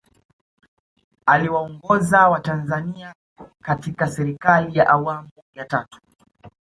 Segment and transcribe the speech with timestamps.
[1.25, 3.13] Aliwaongoza watanzania
[3.61, 5.99] katika Serikali ya Awamu ya Tatu